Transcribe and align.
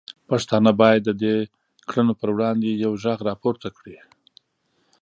پښتانه 0.29 0.71
باید 0.81 1.01
د 1.05 1.09
دې 1.21 1.35
کړنو 1.89 2.13
پر 2.19 2.29
وړاندې 2.35 2.69
یو 2.83 2.93
غږ 3.03 3.19
راپورته 3.29 3.67
کړي. 3.77 3.97